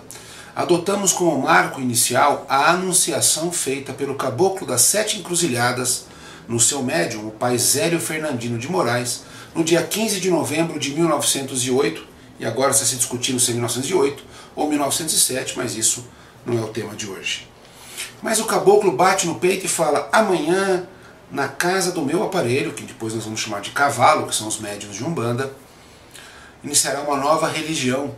adotamos 0.56 1.12
como 1.12 1.42
marco 1.42 1.82
inicial 1.82 2.46
a 2.48 2.72
anunciação 2.72 3.52
feita 3.52 3.94
pelo 3.94 4.16
caboclo 4.16 4.68
das 4.68 4.82
sete 4.82 5.18
encruzilhadas 5.18 6.06
no 6.48 6.60
seu 6.60 6.84
médium, 6.84 7.28
o 7.28 7.32
pai 7.32 7.58
Zélio 7.58 8.00
Fernandino 8.00 8.58
de 8.58 8.70
Moraes, 8.70 9.24
no 9.54 9.64
dia 9.64 9.82
15 9.82 10.20
de 10.20 10.30
novembro 10.30 10.80
de 10.80 10.92
1908, 10.92 12.06
e 12.40 12.46
agora 12.46 12.72
está 12.72 12.86
se 12.86 12.96
discutindo 12.96 13.40
se 13.40 13.52
é 13.52 13.54
1908 13.54 14.24
ou 14.56 14.70
1907, 14.70 15.58
mas 15.58 15.76
isso 15.76 16.06
não 16.46 16.58
é 16.58 16.62
o 16.62 16.68
tema 16.68 16.96
de 16.96 17.08
hoje. 17.08 17.48
Mas 18.22 18.40
o 18.40 18.46
caboclo 18.46 18.92
bate 18.92 19.28
no 19.28 19.36
peito 19.36 19.66
e 19.66 19.70
fala: 19.70 20.10
amanhã, 20.12 20.88
na 21.32 21.48
casa 21.48 21.92
do 21.92 22.02
meu 22.02 22.24
aparelho, 22.24 22.74
que 22.74 22.84
depois 22.84 23.14
nós 23.14 23.24
vamos 23.24 23.40
chamar 23.40 23.62
de 23.62 23.72
cavalo, 23.72 24.28
que 24.28 24.36
são 24.36 24.48
os 24.48 24.60
médiuns 24.60 24.96
de 24.96 25.04
Umbanda, 25.04 25.54
iniciará 26.64 27.02
uma 27.02 27.18
nova 27.18 27.48
religião. 27.48 28.16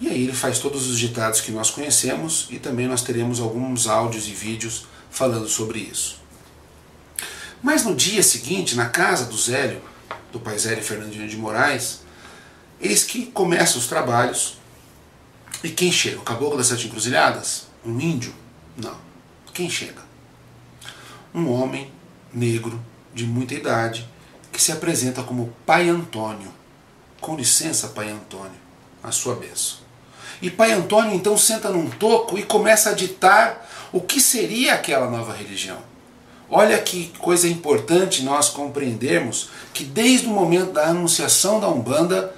E 0.00 0.08
aí 0.08 0.24
ele 0.24 0.32
faz 0.32 0.58
todos 0.58 0.88
os 0.88 0.98
ditados 0.98 1.40
que 1.40 1.52
nós 1.52 1.70
conhecemos 1.70 2.48
e 2.50 2.58
também 2.58 2.88
nós 2.88 3.02
teremos 3.02 3.38
alguns 3.38 3.86
áudios 3.86 4.26
e 4.26 4.32
vídeos 4.32 4.86
falando 5.10 5.46
sobre 5.46 5.78
isso. 5.78 6.20
Mas 7.62 7.84
no 7.84 7.94
dia 7.94 8.22
seguinte, 8.22 8.74
na 8.74 8.86
casa 8.86 9.26
do 9.26 9.36
Zélio, 9.38 9.80
do 10.32 10.40
pai 10.40 10.58
Zélio 10.58 10.82
Fernandinho 10.82 11.28
de 11.28 11.36
Moraes, 11.36 12.00
eis 12.80 13.04
que 13.04 13.26
começam 13.26 13.78
os 13.78 13.86
trabalhos. 13.86 14.56
E 15.62 15.70
quem 15.70 15.92
chega? 15.92 16.18
O 16.18 16.22
caboclo 16.22 16.58
das 16.58 16.66
sete 16.66 16.86
encruzilhadas? 16.86 17.66
Um 17.84 17.98
índio? 18.00 18.34
Não. 18.76 18.96
Quem 19.54 19.70
chega? 19.70 20.02
Um 21.34 21.50
homem 21.50 21.90
negro 22.32 22.80
de 23.14 23.24
muita 23.24 23.54
idade 23.54 24.08
que 24.50 24.60
se 24.60 24.72
apresenta 24.72 25.22
como 25.22 25.54
Pai 25.64 25.88
Antônio. 25.88 26.52
Com 27.20 27.36
licença, 27.36 27.88
Pai 27.88 28.10
Antônio, 28.10 28.58
a 29.02 29.12
sua 29.12 29.36
bênção. 29.36 29.78
E 30.40 30.50
Pai 30.50 30.72
Antônio 30.72 31.14
então 31.14 31.38
senta 31.38 31.70
num 31.70 31.88
toco 31.88 32.36
e 32.36 32.42
começa 32.42 32.90
a 32.90 32.94
ditar 32.94 33.68
o 33.92 34.00
que 34.00 34.20
seria 34.20 34.74
aquela 34.74 35.08
nova 35.08 35.32
religião. 35.32 35.78
Olha 36.50 36.78
que 36.78 37.12
coisa 37.18 37.48
importante 37.48 38.22
nós 38.22 38.50
compreendermos 38.50 39.50
que 39.72 39.84
desde 39.84 40.26
o 40.26 40.30
momento 40.30 40.72
da 40.72 40.88
anunciação 40.88 41.60
da 41.60 41.68
Umbanda 41.68 42.34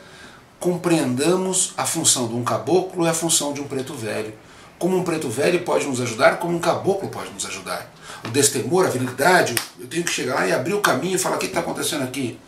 compreendamos 0.64 1.74
a 1.76 1.84
função 1.84 2.26
de 2.26 2.34
um 2.34 2.42
caboclo 2.42 3.04
e 3.04 3.08
a 3.10 3.12
função 3.12 3.52
de 3.52 3.60
um 3.60 3.64
preto 3.64 3.92
velho. 3.92 4.32
Como 4.78 4.96
um 4.96 5.04
preto 5.04 5.28
velho 5.28 5.60
pode 5.60 5.86
nos 5.86 6.00
ajudar, 6.00 6.38
como 6.38 6.56
um 6.56 6.58
caboclo 6.58 7.10
pode 7.10 7.30
nos 7.32 7.44
ajudar. 7.44 7.92
O 8.24 8.28
destemor, 8.30 8.86
a 8.86 8.88
virilidade, 8.88 9.54
eu 9.78 9.86
tenho 9.86 10.02
que 10.02 10.10
chegar 10.10 10.36
lá 10.36 10.46
e 10.46 10.54
abrir 10.54 10.72
o 10.72 10.80
caminho 10.80 11.16
e 11.16 11.18
falar 11.18 11.36
o 11.36 11.38
que 11.38 11.44
está 11.44 11.60
acontecendo 11.60 12.02
aqui. 12.02 12.38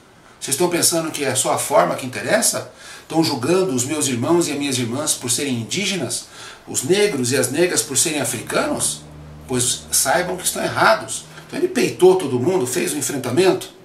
Vocês 0.41 0.55
estão 0.55 0.71
pensando 0.71 1.11
que 1.11 1.27
é 1.27 1.35
só 1.35 1.53
a 1.53 1.59
forma 1.59 1.95
que 1.95 2.07
interessa? 2.07 2.73
Estão 3.03 3.23
julgando 3.23 3.75
os 3.75 3.85
meus 3.85 4.09
irmãos 4.09 4.49
e 4.49 4.53
as 4.53 4.59
minhas 4.59 4.79
irmãs 4.79 5.13
por 5.13 5.31
serem 5.31 5.53
indígenas? 5.53 6.25
Os 6.67 6.85
negros 6.85 7.33
e 7.33 7.37
as 7.37 7.51
negras 7.51 7.83
por 7.83 7.99
serem 7.99 8.23
africanos? 8.23 9.03
Pois 9.47 9.83
saibam 9.93 10.39
que 10.39 10.45
estão 10.47 10.65
errados. 10.65 11.27
Então 11.47 11.59
ele 11.59 11.69
peitou 11.69 12.17
todo 12.17 12.41
mundo, 12.41 12.67
fez 12.67 12.95
o 12.95 12.97
um 12.97 12.99
enfrentamento. 12.99 13.77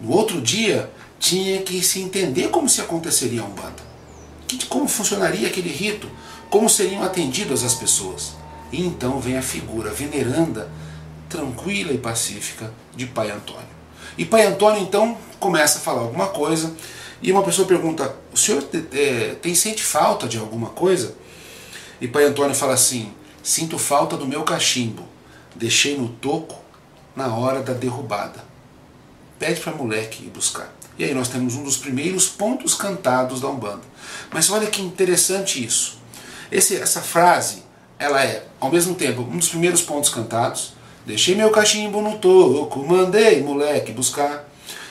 No 0.00 0.10
outro 0.10 0.40
dia, 0.40 0.90
tinha 1.22 1.62
que 1.62 1.80
se 1.84 2.00
entender 2.00 2.48
como 2.48 2.68
se 2.68 2.80
aconteceria 2.80 3.42
a 3.42 3.44
Umbanda. 3.44 3.92
Como 4.68 4.88
funcionaria 4.88 5.46
aquele 5.46 5.70
rito, 5.70 6.10
como 6.50 6.68
seriam 6.68 7.04
atendidas 7.04 7.62
as 7.62 7.76
pessoas. 7.76 8.32
E 8.72 8.84
então 8.84 9.20
vem 9.20 9.38
a 9.38 9.42
figura 9.42 9.92
veneranda, 9.92 10.68
tranquila 11.28 11.92
e 11.92 11.98
pacífica 11.98 12.74
de 12.96 13.06
Pai 13.06 13.30
Antônio. 13.30 13.68
E 14.18 14.24
Pai 14.24 14.44
Antônio 14.44 14.82
então 14.82 15.16
começa 15.38 15.78
a 15.78 15.80
falar 15.80 16.00
alguma 16.00 16.26
coisa, 16.26 16.74
e 17.22 17.30
uma 17.30 17.44
pessoa 17.44 17.68
pergunta: 17.68 18.16
O 18.32 18.36
senhor 18.36 18.66
é, 18.92 19.36
tem 19.40 19.54
sente 19.54 19.84
falta 19.84 20.26
de 20.26 20.38
alguma 20.38 20.70
coisa? 20.70 21.14
E 22.00 22.08
Pai 22.08 22.24
Antônio 22.24 22.54
fala 22.54 22.74
assim: 22.74 23.12
Sinto 23.44 23.78
falta 23.78 24.16
do 24.16 24.26
meu 24.26 24.42
cachimbo. 24.42 25.04
Deixei 25.54 25.96
no 25.96 26.08
toco 26.08 26.56
na 27.14 27.32
hora 27.32 27.62
da 27.62 27.72
derrubada. 27.72 28.44
Pede 29.38 29.60
para 29.60 29.72
moleque 29.72 30.24
ir 30.24 30.30
buscar. 30.30 30.81
E 30.98 31.04
aí 31.04 31.14
nós 31.14 31.28
temos 31.28 31.54
um 31.54 31.64
dos 31.64 31.76
primeiros 31.76 32.28
pontos 32.28 32.74
cantados 32.74 33.40
da 33.40 33.48
Umbanda. 33.48 33.82
Mas 34.30 34.50
olha 34.50 34.66
que 34.66 34.82
interessante 34.82 35.64
isso. 35.64 35.98
Esse, 36.50 36.76
essa 36.76 37.00
frase, 37.00 37.62
ela 37.98 38.22
é, 38.22 38.44
ao 38.60 38.70
mesmo 38.70 38.94
tempo, 38.94 39.22
um 39.22 39.38
dos 39.38 39.48
primeiros 39.48 39.82
pontos 39.82 40.10
cantados. 40.10 40.74
Deixei 41.06 41.34
meu 41.34 41.50
cachimbo 41.50 42.00
no 42.00 42.18
toco, 42.18 42.86
mandei 42.86 43.42
moleque 43.42 43.92
buscar. 43.92 44.48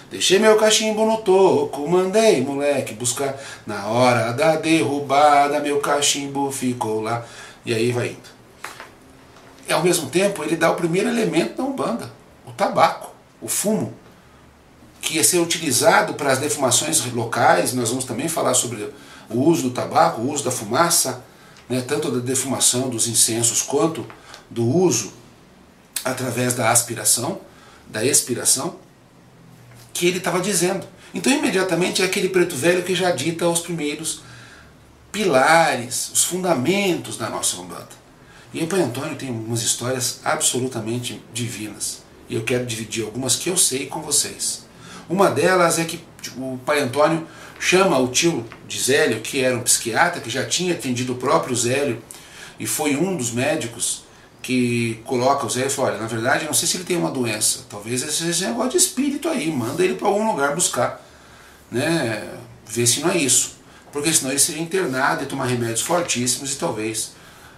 Deixei 0.09 0.39
meu 0.39 0.57
cachimbo 0.57 1.05
no 1.05 1.17
toco, 1.17 1.87
mandei 1.87 2.41
moleque 2.41 2.93
buscar. 2.93 3.39
Na 3.65 3.87
hora 3.87 4.33
da 4.33 4.55
derrubada, 4.57 5.59
meu 5.59 5.79
cachimbo 5.79 6.51
ficou 6.51 7.01
lá. 7.01 7.25
E 7.65 7.73
aí 7.73 7.91
vai 7.91 8.07
indo. 8.09 8.31
E 9.67 9.71
ao 9.71 9.83
mesmo 9.83 10.09
tempo, 10.09 10.43
ele 10.43 10.57
dá 10.57 10.69
o 10.69 10.75
primeiro 10.75 11.07
elemento 11.07 11.55
da 11.55 11.63
Umbanda, 11.63 12.11
o 12.45 12.51
tabaco, 12.51 13.15
o 13.41 13.47
fumo, 13.47 13.93
que 15.01 15.15
ia 15.15 15.23
ser 15.23 15.39
utilizado 15.39 16.13
para 16.13 16.31
as 16.31 16.39
defumações 16.39 17.03
locais. 17.11 17.73
Nós 17.73 17.89
vamos 17.89 18.05
também 18.05 18.29
falar 18.29 18.53
sobre 18.53 18.89
o 19.29 19.39
uso 19.39 19.63
do 19.63 19.71
tabaco, 19.71 20.21
o 20.21 20.31
uso 20.31 20.43
da 20.43 20.51
fumaça, 20.51 21.23
né, 21.67 21.81
tanto 21.81 22.11
da 22.11 22.19
defumação 22.19 22.89
dos 22.89 23.07
incensos 23.07 23.61
quanto 23.61 24.05
do 24.49 24.63
uso 24.65 25.13
através 26.03 26.53
da 26.53 26.69
aspiração, 26.69 27.39
da 27.87 28.05
expiração, 28.05 28.75
que 29.93 30.05
ele 30.05 30.17
estava 30.17 30.39
dizendo. 30.39 30.85
Então, 31.13 31.31
imediatamente, 31.31 32.01
é 32.01 32.05
aquele 32.05 32.29
preto 32.29 32.55
velho 32.55 32.83
que 32.83 32.95
já 32.95 33.11
dita 33.11 33.47
os 33.47 33.59
primeiros 33.59 34.21
pilares, 35.11 36.09
os 36.13 36.23
fundamentos 36.23 37.17
da 37.17 37.29
nossa 37.29 37.57
Umbanda. 37.57 38.01
E 38.53 38.63
o 38.63 38.67
Pai 38.67 38.81
Antônio 38.81 39.15
tem 39.15 39.29
umas 39.29 39.61
histórias 39.61 40.19
absolutamente 40.23 41.21
divinas. 41.33 42.01
E 42.29 42.35
eu 42.35 42.43
quero 42.43 42.65
dividir 42.65 43.03
algumas 43.03 43.35
que 43.35 43.49
eu 43.49 43.57
sei 43.57 43.87
com 43.87 44.01
vocês. 44.01 44.65
Uma 45.11 45.29
delas 45.29 45.77
é 45.77 45.83
que 45.83 46.01
o 46.37 46.57
Pai 46.65 46.79
Antônio 46.79 47.27
chama 47.59 47.97
o 47.99 48.07
tio 48.07 48.45
de 48.65 48.81
Zélio, 48.81 49.19
que 49.19 49.41
era 49.41 49.57
um 49.57 49.61
psiquiatra, 49.61 50.21
que 50.21 50.29
já 50.29 50.45
tinha 50.45 50.73
atendido 50.73 51.11
o 51.11 51.17
próprio 51.17 51.53
Zélio, 51.53 52.01
e 52.57 52.65
foi 52.65 52.95
um 52.95 53.17
dos 53.17 53.31
médicos 53.31 54.05
que 54.41 55.01
coloca 55.03 55.45
o 55.45 55.49
Zélio 55.49 55.67
e 55.67 55.69
fala, 55.69 55.89
olha, 55.89 55.97
na 55.97 56.07
verdade, 56.07 56.45
não 56.45 56.53
sei 56.53 56.65
se 56.65 56.77
ele 56.77 56.85
tem 56.85 56.95
uma 56.95 57.11
doença, 57.11 57.65
talvez 57.69 58.01
esse 58.01 58.45
negócio 58.45 58.71
de 58.71 58.77
espírito 58.77 59.27
aí, 59.27 59.51
manda 59.51 59.83
ele 59.83 59.95
para 59.95 60.07
algum 60.07 60.25
lugar 60.25 60.55
buscar, 60.55 61.05
né, 61.69 62.25
ver 62.65 62.87
se 62.87 63.01
não 63.01 63.11
é 63.11 63.17
isso. 63.17 63.59
Porque 63.91 64.13
senão 64.13 64.31
ele 64.31 64.39
seria 64.39 64.61
internado 64.61 65.23
e 65.23 65.25
tomar 65.25 65.45
remédios 65.45 65.81
fortíssimos 65.81 66.53
e 66.53 66.55
talvez 66.55 67.11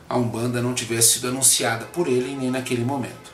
a 0.09 0.17
Umbanda 0.17 0.59
não 0.59 0.73
tivesse 0.73 1.13
sido 1.13 1.27
anunciada 1.27 1.85
por 1.85 2.07
ele 2.07 2.35
nem 2.35 2.49
naquele 2.49 2.83
momento. 2.83 3.31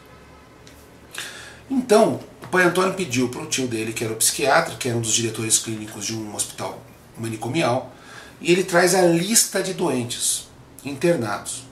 Então, 1.71 2.19
pai 2.49 2.63
Antônio 2.63 2.93
pediu 2.93 3.29
para 3.29 3.41
o 3.41 3.45
tio 3.45 3.67
dele, 3.67 3.93
que 3.93 4.03
era 4.03 4.13
o 4.13 4.15
psiquiatra, 4.15 4.75
que 4.75 4.87
era 4.89 4.97
um 4.97 5.01
dos 5.01 5.13
diretores 5.13 5.59
clínicos 5.59 6.05
de 6.05 6.15
um 6.15 6.35
hospital 6.35 6.81
manicomial, 7.17 7.93
e 8.41 8.51
ele 8.51 8.63
traz 8.63 8.95
a 8.95 9.01
lista 9.01 9.61
de 9.61 9.73
doentes 9.73 10.47
internados. 10.83 11.63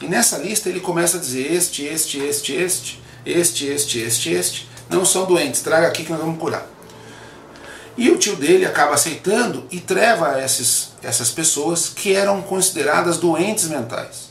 E 0.00 0.06
nessa 0.06 0.38
lista 0.38 0.68
ele 0.68 0.80
começa 0.80 1.16
a 1.16 1.20
dizer: 1.20 1.52
este, 1.52 1.84
este, 1.84 2.18
este, 2.18 2.52
este, 2.52 3.00
este, 3.24 3.66
este, 3.66 3.98
este, 4.00 4.30
este, 4.30 4.68
não 4.88 5.04
são 5.04 5.26
doentes, 5.26 5.62
traga 5.62 5.88
aqui 5.88 6.04
que 6.04 6.12
nós 6.12 6.20
vamos 6.20 6.38
curar. 6.38 6.66
E 7.96 8.10
o 8.10 8.18
tio 8.18 8.34
dele 8.34 8.66
acaba 8.66 8.94
aceitando 8.94 9.66
e 9.70 9.80
treva 9.80 10.42
esses, 10.42 10.92
essas 11.02 11.30
pessoas 11.30 11.88
que 11.88 12.12
eram 12.12 12.42
consideradas 12.42 13.18
doentes 13.18 13.68
mentais. 13.68 14.30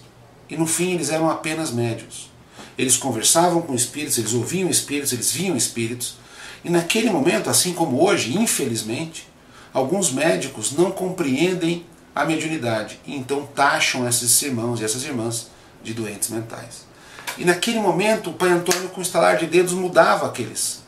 E 0.50 0.58
no 0.58 0.68
fim 0.68 0.94
eles 0.94 1.10
eram 1.10 1.30
apenas 1.30 1.72
médios. 1.72 2.33
Eles 2.77 2.98
conversavam 2.98 3.62
com 3.62 3.75
espíritos, 3.75 4.18
eles 4.18 4.34
ouviam 4.34 4.70
espíritos, 4.70 5.13
eles 5.13 5.32
viam 5.32 5.56
espíritos. 5.56 6.15
E 6.63 6.70
naquele 6.70 7.10
momento, 7.10 7.50
assim 7.50 7.74
como 7.74 8.03
hoje, 8.03 8.38
infelizmente, 8.38 9.27
alguns 9.74 10.12
médicos 10.12 10.72
não 10.72 10.92
compreendem 10.92 11.86
a 12.15 12.25
mediunidade 12.25 13.00
e 13.06 13.15
então 13.15 13.46
taxam 13.56 14.08
esses 14.08 14.39
irmãos 14.42 14.80
e 14.80 14.86
essas 14.86 15.03
irmãs 15.03 15.48
de 15.84 15.94
doentes 15.94 16.30
mentais. 16.30 16.86
E 17.38 17.44
naquele 17.44 17.80
momento, 17.80 18.30
o 18.30 18.34
Pai 18.34 18.50
Antônio, 18.50 18.89
com 18.89 19.01
estalar 19.01 19.38
de 19.38 19.48
dedos, 19.48 19.74
mudava 19.74 20.27
aqueles 20.27 20.84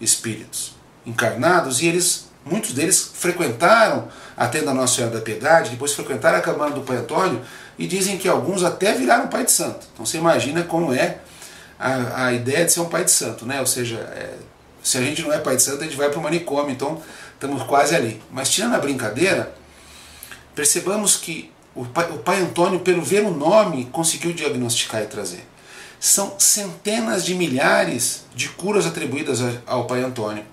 espíritos 0.00 0.76
encarnados 1.04 1.80
e 1.80 1.86
eles, 1.86 2.28
muitos 2.44 2.72
deles, 2.72 3.10
frequentaram 3.14 4.08
a 4.36 4.46
tenda 4.46 4.72
Nossa 4.72 4.96
Senhora 4.96 5.14
da 5.16 5.20
Piedade, 5.20 5.70
depois 5.70 5.92
frequentaram 5.94 6.38
a 6.38 6.40
cabana 6.40 6.74
do 6.74 6.82
Pai 6.82 6.98
Antônio 6.98 7.42
e 7.78 7.86
dizem 7.86 8.16
que 8.16 8.28
alguns 8.28 8.62
até 8.62 8.92
viraram 8.92 9.28
Pai 9.28 9.44
de 9.44 9.50
Santo. 9.50 9.86
Então 9.92 10.06
você 10.06 10.18
imagina 10.18 10.62
como 10.62 10.92
é 10.92 11.18
a, 11.78 12.26
a 12.26 12.32
ideia 12.32 12.64
de 12.64 12.72
ser 12.72 12.80
um 12.80 12.88
pai 12.88 13.04
de 13.04 13.10
santo, 13.10 13.46
né? 13.46 13.60
Ou 13.60 13.66
seja, 13.66 13.96
é, 13.96 14.34
se 14.82 14.98
a 14.98 15.02
gente 15.02 15.22
não 15.22 15.32
é 15.32 15.38
pai 15.38 15.56
de 15.56 15.62
santo, 15.62 15.82
a 15.82 15.84
gente 15.84 15.96
vai 15.96 16.10
para 16.10 16.18
o 16.18 16.22
manicômio, 16.22 16.70
então 16.70 17.00
estamos 17.34 17.62
quase 17.64 17.94
ali. 17.94 18.20
Mas 18.30 18.50
tirando 18.50 18.74
a 18.74 18.78
brincadeira, 18.78 19.54
percebamos 20.54 21.16
que 21.16 21.52
o 21.74 21.84
pai, 21.84 22.10
o 22.10 22.18
pai 22.18 22.40
Antônio, 22.40 22.80
pelo 22.80 23.02
ver 23.02 23.24
o 23.24 23.30
nome, 23.30 23.84
conseguiu 23.92 24.32
diagnosticar 24.32 25.02
e 25.02 25.06
trazer. 25.06 25.46
São 26.00 26.38
centenas 26.38 27.24
de 27.24 27.34
milhares 27.34 28.24
de 28.34 28.48
curas 28.48 28.86
atribuídas 28.86 29.40
ao 29.66 29.86
pai 29.86 30.02
Antônio. 30.02 30.44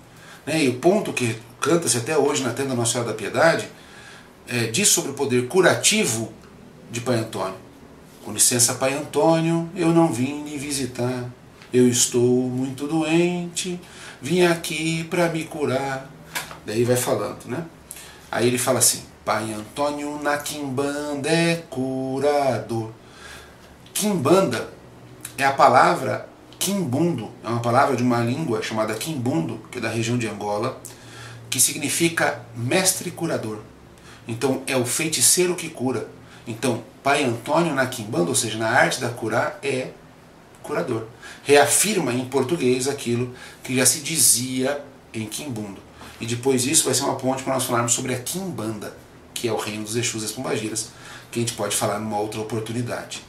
Né? 0.45 0.63
E 0.63 0.69
o 0.69 0.75
ponto 0.75 1.13
que 1.13 1.39
canta-se 1.59 1.97
até 1.97 2.17
hoje 2.17 2.43
na 2.43 2.51
tenda 2.51 2.75
Nossa 2.75 2.93
Senhora 2.93 3.11
da 3.11 3.17
Piedade 3.17 3.67
é, 4.47 4.65
diz 4.67 4.87
sobre 4.87 5.11
o 5.11 5.13
poder 5.15 5.47
curativo 5.47 6.31
de 6.91 7.01
pai 7.01 7.15
Antônio. 7.15 7.64
Com 8.25 8.33
licença, 8.33 8.73
Pai 8.73 8.91
Antônio, 8.95 9.69
eu 9.75 9.89
não 9.89 10.11
vim 10.11 10.43
lhe 10.43 10.57
visitar. 10.57 11.29
Eu 11.71 11.87
estou 11.87 12.49
muito 12.49 12.87
doente, 12.87 13.79
vim 14.19 14.41
aqui 14.41 15.03
para 15.03 15.29
me 15.29 15.43
curar. 15.43 16.09
Daí 16.65 16.83
vai 16.83 16.95
falando, 16.95 17.45
né? 17.45 17.63
Aí 18.31 18.47
ele 18.47 18.57
fala 18.57 18.79
assim: 18.79 19.03
Pai 19.23 19.53
Antônio 19.53 20.19
na 20.23 20.39
Quimbanda 20.39 21.29
é 21.29 21.57
curador. 21.69 22.89
Quimbanda 23.93 24.71
é 25.37 25.45
a 25.45 25.51
palavra 25.51 26.27
quimbundo, 26.57 27.29
é 27.43 27.47
uma 27.47 27.59
palavra 27.59 27.95
de 27.95 28.01
uma 28.01 28.21
língua 28.21 28.59
chamada 28.63 28.95
quimbundo, 28.95 29.61
que 29.71 29.77
é 29.77 29.81
da 29.81 29.89
região 29.89 30.17
de 30.17 30.27
Angola, 30.27 30.81
que 31.47 31.59
significa 31.59 32.43
mestre 32.55 33.11
curador. 33.11 33.59
Então 34.27 34.63
é 34.65 34.75
o 34.75 34.83
feiticeiro 34.83 35.55
que 35.55 35.69
cura. 35.69 36.07
Então, 36.47 36.83
Pai 37.03 37.23
Antônio 37.23 37.73
na 37.73 37.87
quimbanda, 37.87 38.29
ou 38.29 38.35
seja, 38.35 38.57
na 38.57 38.69
arte 38.69 38.99
da 38.99 39.09
curar, 39.09 39.59
é 39.63 39.89
curador. 40.61 41.05
Reafirma 41.43 42.13
em 42.13 42.25
português 42.25 42.87
aquilo 42.87 43.33
que 43.63 43.75
já 43.75 43.85
se 43.85 43.99
dizia 43.99 44.83
em 45.13 45.25
quimbundo. 45.25 45.81
E 46.19 46.25
depois 46.25 46.63
disso 46.63 46.85
vai 46.85 46.93
ser 46.93 47.03
uma 47.03 47.15
ponte 47.15 47.43
para 47.43 47.53
nós 47.53 47.63
falarmos 47.63 47.93
sobre 47.93 48.13
a 48.13 48.19
quimbanda, 48.19 48.95
que 49.33 49.47
é 49.47 49.51
o 49.51 49.57
reino 49.57 49.83
dos 49.83 49.95
Exus 49.95 50.21
e 50.21 50.25
das 50.25 50.31
Pombagiras, 50.31 50.89
que 51.31 51.39
a 51.39 51.41
gente 51.41 51.53
pode 51.53 51.75
falar 51.75 51.99
numa 51.99 52.19
outra 52.19 52.39
oportunidade. 52.39 53.21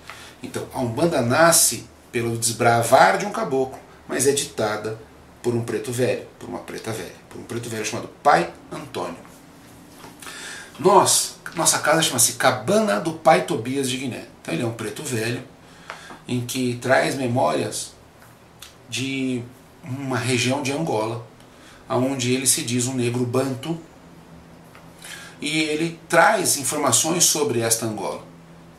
Então, 0.43 0.67
a 0.73 0.81
Umbanda 0.81 1.21
nasce 1.21 1.87
pelo 2.13 2.37
desbravar 2.37 3.19
de 3.19 3.27
um 3.27 3.31
caboclo, 3.31 3.79
mas 4.09 4.27
é 4.27 4.33
ditada 4.33 4.99
por 5.43 5.55
um 5.55 5.63
preto 5.63 5.93
velho, 5.93 6.27
por 6.39 6.49
uma 6.49 6.61
preta 6.61 6.93
velha, 6.93 7.15
por 7.29 7.41
um 7.41 7.45
preto 7.45 7.69
velho 7.69 7.85
chamado 7.85 8.09
Pai 8.23 8.53
Antônio. 8.71 9.19
Nós, 10.79 11.36
nossa 11.57 11.79
casa 11.79 12.03
chama-se 12.03 12.35
Cabana 12.35 13.01
do 13.01 13.15
Pai 13.15 13.43
Tobias 13.43 13.89
de 13.89 13.97
Guiné. 13.97 14.25
Então 14.43 14.53
ele 14.53 14.63
é 14.63 14.67
um 14.67 14.73
preto 14.73 15.03
velho, 15.03 15.43
em 16.29 16.43
que 16.43 16.79
traz 16.83 17.15
memórias 17.15 17.93
de 18.89 19.43
uma 19.83 20.19
região 20.19 20.63
de 20.63 20.71
Angola, 20.71 21.27
onde 21.89 22.33
ele 22.35 22.47
se 22.47 22.63
diz 22.63 22.87
um 22.87 22.95
negro 22.95 23.25
banto, 23.25 23.79
e 25.41 25.61
ele 25.63 25.99
traz 26.09 26.59
informações 26.59 27.25
sobre 27.25 27.61
esta 27.61 27.87
Angola. 27.87 28.23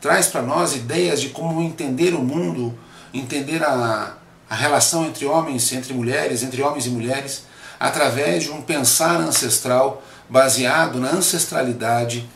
Traz 0.00 0.28
para 0.28 0.42
nós 0.42 0.76
ideias 0.76 1.20
de 1.20 1.30
como 1.30 1.60
entender 1.62 2.14
o 2.14 2.22
mundo, 2.22 2.78
entender 3.12 3.64
a, 3.64 4.16
a 4.48 4.54
relação 4.54 5.04
entre 5.04 5.26
homens, 5.26 5.72
entre 5.72 5.92
mulheres, 5.92 6.44
entre 6.44 6.62
homens 6.62 6.86
e 6.86 6.90
mulheres, 6.90 7.44
através 7.80 8.44
de 8.44 8.50
um 8.50 8.62
pensar 8.62 9.20
ancestral 9.20 10.02
baseado 10.28 11.00
na 11.00 11.10
ancestralidade 11.10 12.28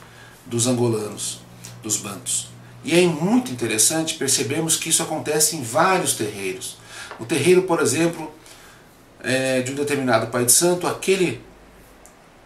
dos 0.47 0.67
angolanos, 0.67 1.41
dos 1.83 1.97
bantos. 1.97 2.49
E 2.85 2.99
é 2.99 3.03
muito 3.03 3.53
interessante 3.53 4.15
percebermos 4.15 4.77
que 4.77 4.89
isso 4.89 5.03
acontece 5.03 5.57
em 5.57 5.63
vários 5.63 6.15
terreiros. 6.15 6.77
O 7.19 7.25
terreiro, 7.25 7.63
por 7.63 7.81
exemplo, 7.81 8.33
é, 9.23 9.63
de 9.63 9.71
um 9.71 9.75
determinado 9.75 10.27
pai 10.29 10.45
de 10.45 10.53
santo, 10.53 10.87
aquele 10.87 11.41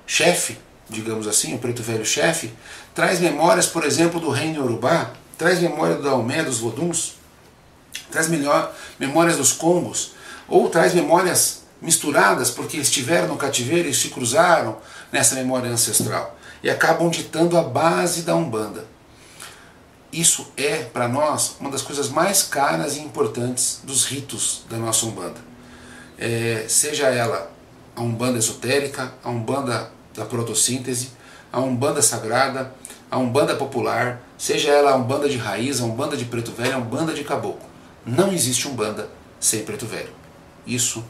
chefe, 0.07 0.59
digamos 0.89 1.27
assim, 1.27 1.55
o 1.55 1.59
preto 1.59 1.83
velho 1.83 2.05
chefe, 2.05 2.53
traz 2.95 3.19
memórias, 3.19 3.67
por 3.67 3.85
exemplo, 3.85 4.21
do 4.21 4.31
reino 4.31 4.63
Urubá, 4.63 5.13
traz 5.39 5.59
memória 5.59 5.97
do 5.97 6.03
Daomé, 6.03 6.43
dos 6.43 6.59
Voduns, 6.59 7.15
traz 8.11 8.29
melhor, 8.29 8.75
memórias 8.99 9.37
dos 9.37 9.53
Congos, 9.53 10.13
ou 10.47 10.69
traz 10.69 10.95
memórias 10.95 11.65
misturadas 11.81 12.51
porque 12.51 12.77
estiveram 12.77 13.29
no 13.29 13.37
cativeiro 13.37 13.89
e 13.89 13.95
se 13.95 14.09
cruzaram 14.09 14.79
nessa 15.11 15.35
memória 15.35 15.71
ancestral 15.71 16.37
e 16.63 16.71
acabam 16.71 17.11
ditando 17.11 17.57
a 17.57 17.63
base 17.63 18.23
da 18.23 18.35
Umbanda. 18.35 18.85
Isso 20.13 20.51
é, 20.57 20.85
para 20.85 21.09
nós, 21.09 21.57
uma 21.61 21.71
das 21.71 21.83
coisas 21.83 22.09
mais 22.09 22.43
caras 22.43 22.97
e 22.97 23.01
importantes 23.01 23.81
dos 23.85 24.05
ritos 24.05 24.63
da 24.71 24.77
nossa 24.77 25.05
Umbanda. 25.07 25.41
É, 26.19 26.65
seja 26.69 27.09
ela 27.09 27.51
a 27.95 28.01
Umbanda 28.01 28.39
esotérica, 28.39 29.13
a 29.23 29.29
Umbanda 29.29 29.91
da 30.15 30.25
protossíntese, 30.25 31.11
a 31.53 31.61
Umbanda 31.61 32.01
sagrada, 32.01 32.73
a 33.11 33.19
Umbanda 33.19 33.55
popular, 33.57 34.23
seja 34.39 34.71
ela 34.71 34.93
a 34.93 34.97
Umbanda 34.97 35.29
de 35.29 35.37
raiz, 35.37 35.81
a 35.81 35.85
Umbanda 35.85 36.17
de 36.17 36.25
preto 36.25 36.53
velho, 36.53 36.75
a 36.75 36.79
Umbanda 36.79 37.13
de 37.13 37.25
caboclo. 37.25 37.69
Não 38.05 38.33
existe 38.33 38.69
Umbanda 38.69 39.09
sem 39.41 39.65
preto 39.65 39.87
velho. 39.87 40.13
Isso 40.67 41.05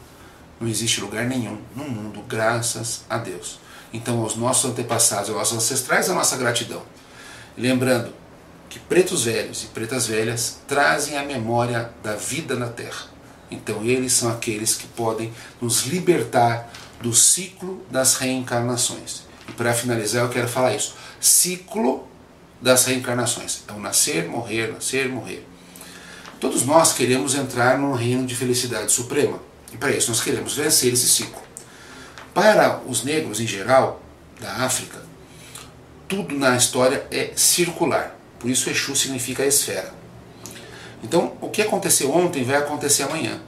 não 0.59 0.67
existe 0.67 1.01
lugar 1.01 1.25
nenhum 1.25 1.57
no 1.75 1.83
mundo, 1.83 2.23
graças 2.27 3.03
a 3.09 3.17
Deus. 3.17 3.59
Então, 3.93 4.21
aos 4.21 4.35
nossos 4.35 4.69
antepassados, 4.69 5.29
aos 5.29 5.37
nossos 5.37 5.57
ancestrais, 5.57 6.09
a 6.09 6.13
nossa 6.13 6.37
gratidão. 6.37 6.81
Lembrando 7.57 8.13
que 8.69 8.79
pretos 8.79 9.23
velhos 9.23 9.63
e 9.63 9.67
pretas 9.67 10.07
velhas 10.07 10.59
trazem 10.67 11.17
a 11.17 11.23
memória 11.23 11.91
da 12.03 12.15
vida 12.15 12.55
na 12.55 12.67
Terra. 12.67 13.05
Então, 13.49 13.83
eles 13.83 14.13
são 14.13 14.29
aqueles 14.29 14.75
que 14.75 14.87
podem 14.87 15.33
nos 15.61 15.85
libertar 15.85 16.69
do 17.01 17.13
ciclo 17.13 17.81
das 17.89 18.15
reencarnações. 18.15 19.23
E 19.47 19.51
para 19.53 19.73
finalizar, 19.73 20.23
eu 20.23 20.29
quero 20.29 20.47
falar 20.47 20.75
isso: 20.75 20.95
ciclo 21.19 22.07
das 22.61 22.85
reencarnações. 22.85 23.63
É 23.67 23.71
o 23.71 23.79
nascer, 23.79 24.27
morrer, 24.27 24.71
nascer, 24.73 25.07
morrer. 25.07 25.47
Todos 26.39 26.65
nós 26.65 26.93
queremos 26.93 27.35
entrar 27.35 27.77
num 27.77 27.93
reino 27.93 28.25
de 28.25 28.35
felicidade 28.35 28.91
suprema. 28.91 29.39
E 29.73 29.77
para 29.77 29.91
isso 29.91 30.09
nós 30.09 30.21
queremos 30.21 30.55
vencer 30.55 30.93
esse 30.93 31.07
ciclo. 31.07 31.46
Para 32.37 32.79
os 32.85 33.03
negros 33.03 33.41
em 33.41 33.47
geral, 33.47 33.99
da 34.39 34.57
África, 34.57 34.99
tudo 36.07 36.37
na 36.37 36.55
história 36.55 37.03
é 37.09 37.31
circular. 37.35 38.15
Por 38.37 38.47
isso 38.47 38.69
Exu 38.69 38.95
significa 38.95 39.43
esfera. 39.43 39.91
Então, 41.03 41.33
o 41.41 41.49
que 41.49 41.63
aconteceu 41.63 42.13
ontem 42.13 42.43
vai 42.43 42.57
acontecer 42.57 43.01
amanhã. 43.01 43.41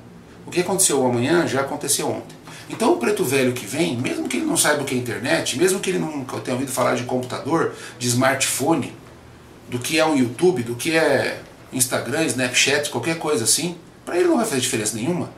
O 0.44 0.50
que 0.50 0.62
aconteceu 0.62 1.06
amanhã 1.06 1.46
já 1.46 1.62
aconteceu 1.62 2.10
ontem. 2.10 2.36
Então, 2.68 2.94
o 2.94 2.98
preto 2.98 3.24
velho 3.24 3.54
que 3.54 3.64
vem, 3.64 3.96
mesmo 3.96 4.28
que 4.28 4.38
ele 4.38 4.48
não 4.48 4.58
saiba 4.58 4.82
o 4.82 4.86
que 4.86 4.96
é 4.96 4.98
internet, 4.98 5.60
mesmo 5.60 5.80
que 5.80 5.92
ele 5.92 6.00
nunca 6.00 6.40
tenha 6.40 6.56
ouvido 6.56 6.72
falar 6.72 6.96
de 6.96 7.04
computador, 7.04 7.76
de 8.00 8.08
smartphone, 8.08 8.92
do 9.70 9.78
que 9.78 10.00
é 10.00 10.06
um 10.08 10.18
YouTube, 10.18 10.64
do 10.64 10.74
que 10.74 10.98
é 10.98 11.40
Instagram, 11.72 12.26
Snapchat, 12.26 12.90
qualquer 12.90 13.20
coisa 13.20 13.44
assim, 13.44 13.78
para 14.04 14.18
ele 14.18 14.28
não 14.28 14.38
vai 14.38 14.46
fazer 14.46 14.62
diferença 14.62 14.96
nenhuma. 14.96 15.30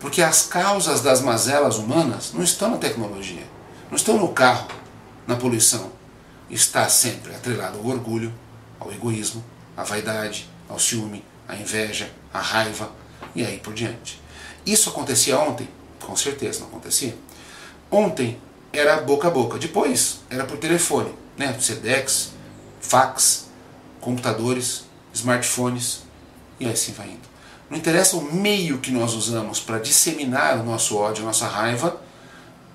Porque 0.00 0.22
as 0.22 0.42
causas 0.42 1.00
das 1.00 1.20
mazelas 1.20 1.76
humanas 1.76 2.32
não 2.32 2.42
estão 2.42 2.70
na 2.70 2.78
tecnologia, 2.78 3.46
não 3.90 3.96
estão 3.96 4.16
no 4.16 4.28
carro, 4.28 4.68
na 5.26 5.36
poluição. 5.36 5.90
Está 6.48 6.88
sempre 6.88 7.34
atrelado 7.34 7.78
ao 7.78 7.86
orgulho, 7.86 8.32
ao 8.78 8.92
egoísmo, 8.92 9.44
à 9.76 9.82
vaidade, 9.82 10.48
ao 10.68 10.78
ciúme, 10.78 11.24
à 11.46 11.56
inveja, 11.56 12.10
à 12.32 12.40
raiva 12.40 12.90
e 13.34 13.44
aí 13.44 13.58
por 13.58 13.74
diante. 13.74 14.20
Isso 14.64 14.90
acontecia 14.90 15.38
ontem? 15.38 15.68
Com 16.00 16.16
certeza 16.16 16.60
não 16.60 16.68
acontecia. 16.68 17.16
Ontem 17.90 18.38
era 18.72 19.00
boca 19.00 19.28
a 19.28 19.30
boca, 19.30 19.58
depois 19.58 20.20
era 20.30 20.44
por 20.44 20.58
telefone, 20.58 21.12
né? 21.36 21.56
Sedex, 21.58 22.32
fax, 22.80 23.48
computadores, 24.00 24.84
smartphones 25.12 26.02
e 26.60 26.66
assim 26.66 26.92
vai 26.92 27.08
indo. 27.08 27.27
Não 27.70 27.76
interessa 27.76 28.16
o 28.16 28.34
meio 28.34 28.78
que 28.78 28.90
nós 28.90 29.14
usamos 29.14 29.60
para 29.60 29.78
disseminar 29.78 30.58
o 30.58 30.64
nosso 30.64 30.96
ódio, 30.96 31.22
a 31.22 31.26
nossa 31.26 31.46
raiva, 31.46 32.00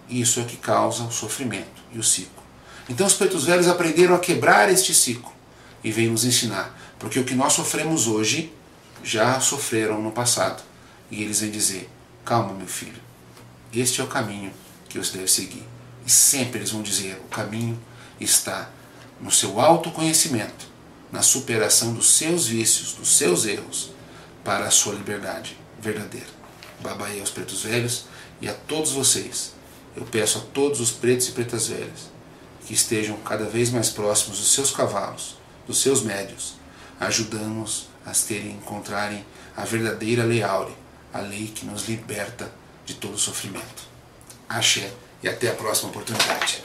isso 0.07 0.39
é 0.39 0.43
o 0.43 0.45
que 0.45 0.57
causa 0.57 1.03
o 1.03 1.11
sofrimento 1.11 1.81
e 1.91 1.97
o 1.97 2.03
ciclo. 2.03 2.43
Então 2.87 3.07
os 3.07 3.13
pretos 3.13 3.45
velhos 3.45 3.67
aprenderam 3.67 4.13
a 4.13 4.19
quebrar 4.19 4.69
este 4.69 4.93
ciclo 4.93 5.31
e 5.83 5.91
vêm 5.91 6.09
nos 6.09 6.25
ensinar, 6.25 6.77
porque 6.99 7.19
o 7.19 7.23
que 7.23 7.33
nós 7.33 7.53
sofremos 7.53 8.07
hoje 8.07 8.53
já 9.03 9.39
sofreram 9.39 10.01
no 10.01 10.11
passado. 10.11 10.61
E 11.09 11.23
eles 11.23 11.39
vêm 11.39 11.49
dizer: 11.49 11.89
calma, 12.23 12.53
meu 12.53 12.67
filho, 12.67 13.01
este 13.73 13.99
é 13.99 14.03
o 14.03 14.07
caminho 14.07 14.51
que 14.87 14.97
você 14.97 15.17
deve 15.17 15.31
seguir. 15.31 15.63
E 16.05 16.11
sempre 16.11 16.59
eles 16.59 16.71
vão 16.71 16.83
dizer: 16.83 17.19
o 17.25 17.29
caminho 17.29 17.79
está 18.19 18.69
no 19.19 19.31
seu 19.31 19.59
autoconhecimento, 19.59 20.67
na 21.11 21.21
superação 21.21 21.93
dos 21.93 22.13
seus 22.13 22.45
vícios, 22.45 22.93
dos 22.93 23.17
seus 23.17 23.45
erros 23.45 23.91
para 24.43 24.65
a 24.65 24.71
sua 24.71 24.93
liberdade 24.93 25.57
verdadeira. 25.79 26.27
Babaí 26.79 27.19
aos 27.19 27.29
pretos 27.29 27.63
velhos 27.63 28.05
e 28.41 28.47
a 28.47 28.53
todos 28.53 28.91
vocês. 28.91 29.53
Eu 29.95 30.05
peço 30.05 30.39
a 30.39 30.41
todos 30.53 30.79
os 30.79 30.91
pretos 30.91 31.29
e 31.29 31.31
pretas 31.31 31.67
velhas 31.67 32.11
que 32.65 32.73
estejam 32.73 33.17
cada 33.17 33.45
vez 33.45 33.69
mais 33.69 33.89
próximos 33.89 34.39
dos 34.39 34.53
seus 34.53 34.71
cavalos, 34.71 35.37
dos 35.67 35.81
seus 35.81 36.01
médios, 36.01 36.55
ajudando-nos 36.99 37.87
a 38.05 38.11
terem, 38.11 38.51
encontrarem 38.51 39.25
a 39.55 39.65
verdadeira 39.65 40.23
lei 40.23 40.41
áurea, 40.41 40.75
a 41.13 41.19
lei 41.19 41.47
que 41.47 41.65
nos 41.65 41.87
liberta 41.87 42.51
de 42.85 42.95
todo 42.95 43.17
sofrimento. 43.17 43.83
Axé 44.47 44.91
e 45.21 45.27
até 45.27 45.49
a 45.49 45.53
próxima 45.53 45.89
oportunidade. 45.89 46.63